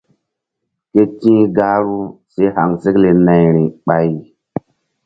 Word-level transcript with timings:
Ke 0.91 1.01
ti̧h 1.19 1.43
gahru 1.57 1.99
si 2.33 2.43
haŋsekle 2.55 3.09
nayri 3.25 3.63
ɓay. 3.85 4.09